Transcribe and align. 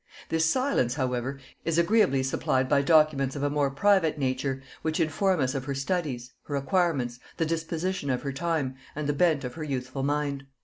This 0.29 0.45
silence, 0.49 0.95
however, 0.95 1.39
is 1.63 1.77
agreeably 1.77 2.23
supplied 2.23 2.67
by 2.67 2.81
documents 2.81 3.35
of 3.35 3.43
a 3.43 3.51
more 3.51 3.69
private 3.69 4.17
nature, 4.17 4.63
which 4.81 4.99
inform 4.99 5.39
us 5.39 5.53
of 5.53 5.65
her 5.65 5.75
studies, 5.75 6.31
her 6.45 6.55
acquirements, 6.55 7.19
the 7.37 7.45
disposition 7.45 8.09
of 8.09 8.23
her 8.23 8.33
time, 8.33 8.77
and 8.95 9.07
the 9.07 9.13
bent 9.13 9.43
of 9.43 9.53
her 9.53 9.63
youthful 9.63 10.01
mind. 10.01 10.47